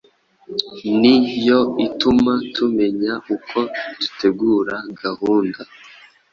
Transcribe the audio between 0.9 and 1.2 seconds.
ni